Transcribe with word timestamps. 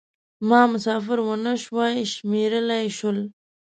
ما 0.49 0.61
مسافر 0.73 1.17
و 1.19 1.29
نه 1.45 1.53
شوای 1.63 1.95
شمېرلای 2.13 2.85
شول. 2.97 3.17